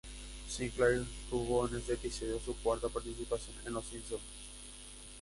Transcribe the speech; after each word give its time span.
Sinclair, 0.47 1.03
tuvo 1.29 1.67
en 1.67 1.75
este 1.77 1.93
episodio 1.93 2.39
su 2.39 2.57
cuarta 2.57 2.89
participación 2.89 3.55
en 3.67 3.73
"Los 3.73 3.85
Simpson". 3.85 4.19